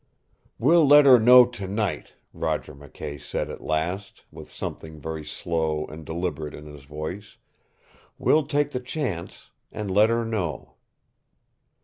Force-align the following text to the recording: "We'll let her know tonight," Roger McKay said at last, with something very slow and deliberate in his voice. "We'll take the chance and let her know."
"We'll 0.57 0.87
let 0.87 1.05
her 1.05 1.19
know 1.19 1.45
tonight," 1.45 2.13
Roger 2.33 2.73
McKay 2.73 3.21
said 3.21 3.51
at 3.51 3.61
last, 3.61 4.25
with 4.31 4.49
something 4.49 4.99
very 4.99 5.23
slow 5.23 5.85
and 5.85 6.03
deliberate 6.03 6.55
in 6.55 6.65
his 6.65 6.85
voice. 6.85 7.37
"We'll 8.17 8.47
take 8.47 8.71
the 8.71 8.79
chance 8.79 9.51
and 9.71 9.91
let 9.91 10.09
her 10.09 10.25
know." 10.25 10.73